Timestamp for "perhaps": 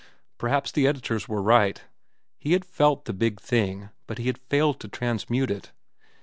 0.39-0.71